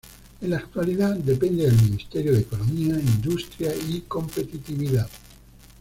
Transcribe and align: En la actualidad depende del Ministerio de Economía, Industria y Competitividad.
En 0.41 0.49
la 0.49 0.57
actualidad 0.57 1.15
depende 1.15 1.61
del 1.65 1.79
Ministerio 1.79 2.31
de 2.33 2.39
Economía, 2.39 2.95
Industria 2.99 3.71
y 3.87 3.99
Competitividad. 4.07 5.07